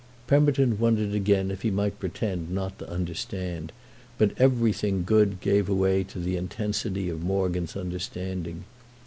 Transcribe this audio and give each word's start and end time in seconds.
Pemberton 0.25 0.79
wondered 0.79 1.13
again 1.13 1.51
if 1.51 1.61
he 1.61 1.69
might 1.69 1.99
pretend 1.99 2.49
not 2.49 2.79
to 2.79 2.89
understand; 2.89 3.71
but 4.17 4.31
everything 4.39 5.03
good 5.03 5.39
gave 5.41 5.69
way 5.69 6.03
to 6.05 6.17
the 6.17 6.37
intensity 6.37 7.07
of 7.07 7.21
Morgan's 7.21 7.75
understanding. 7.77 8.63